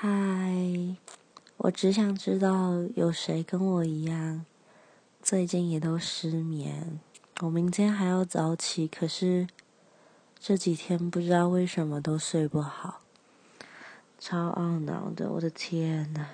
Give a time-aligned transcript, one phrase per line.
[0.00, 0.08] 嗨
[1.56, 4.46] 我只想知道有谁跟我一样
[5.20, 7.00] 最近也都失眠。
[7.40, 9.48] 我明天还要早起可是
[10.38, 13.00] 这几天不知道为什么都睡不好。
[14.20, 16.28] 超懊恼的我的天呐